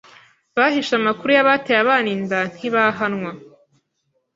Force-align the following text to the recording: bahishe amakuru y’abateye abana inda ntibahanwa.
bahishe 0.57 0.93
amakuru 1.01 1.29
y’abateye 1.37 1.79
abana 1.83 2.07
inda 2.15 2.39
ntibahanwa. 2.53 3.31